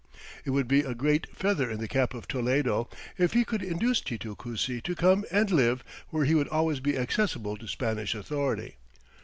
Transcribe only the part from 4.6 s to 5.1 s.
to